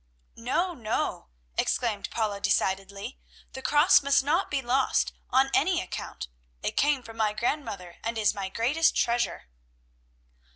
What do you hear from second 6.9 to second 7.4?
from my